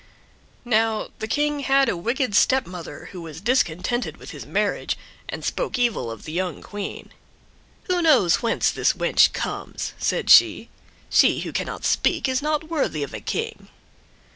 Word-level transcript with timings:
Now, 0.65 1.09
the 1.19 1.27
King 1.27 1.59
had 1.59 1.87
a 1.87 1.95
wicked 1.95 2.33
stepmother 2.33 3.09
who 3.11 3.21
was 3.21 3.39
discontented 3.39 4.17
with 4.17 4.31
his 4.31 4.47
marriage, 4.47 4.97
and 5.29 5.45
spoke 5.45 5.77
evil 5.77 6.09
of 6.09 6.25
the 6.25 6.31
young 6.31 6.63
Queen. 6.63 7.11
"Who 7.83 8.01
knows 8.01 8.37
whence 8.41 8.71
the 8.71 8.81
wench 8.81 9.31
comes?" 9.31 9.93
said 9.99 10.31
she. 10.31 10.69
"She 11.11 11.41
who 11.41 11.51
cannot 11.53 11.85
speak 11.85 12.27
is 12.27 12.41
not 12.41 12.63
worthy 12.67 13.03
of 13.03 13.13
a 13.13 13.19
King." 13.21 13.67